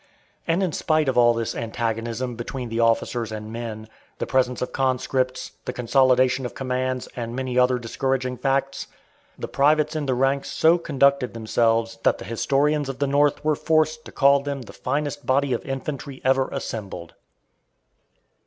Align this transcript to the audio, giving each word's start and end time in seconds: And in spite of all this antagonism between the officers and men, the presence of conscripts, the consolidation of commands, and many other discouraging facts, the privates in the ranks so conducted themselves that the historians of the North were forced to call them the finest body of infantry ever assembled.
And 0.47 0.63
in 0.63 0.71
spite 0.71 1.07
of 1.07 1.15
all 1.15 1.35
this 1.35 1.53
antagonism 1.53 2.35
between 2.35 2.69
the 2.69 2.79
officers 2.79 3.31
and 3.31 3.53
men, 3.53 3.87
the 4.17 4.25
presence 4.25 4.59
of 4.59 4.73
conscripts, 4.73 5.51
the 5.65 5.73
consolidation 5.73 6.43
of 6.43 6.55
commands, 6.55 7.07
and 7.15 7.35
many 7.35 7.59
other 7.59 7.77
discouraging 7.77 8.37
facts, 8.37 8.87
the 9.37 9.47
privates 9.47 9.95
in 9.95 10.07
the 10.07 10.15
ranks 10.15 10.49
so 10.51 10.79
conducted 10.79 11.35
themselves 11.35 11.99
that 12.01 12.17
the 12.17 12.25
historians 12.25 12.89
of 12.89 12.97
the 12.97 13.05
North 13.05 13.45
were 13.45 13.53
forced 13.53 14.03
to 14.05 14.11
call 14.11 14.39
them 14.41 14.63
the 14.63 14.73
finest 14.73 15.27
body 15.27 15.53
of 15.53 15.63
infantry 15.65 16.19
ever 16.25 16.47
assembled. 16.51 17.13